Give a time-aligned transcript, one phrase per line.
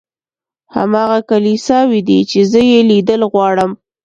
[0.75, 3.71] هماغه کلیساوې دي چې زه یې لیدل غواړم.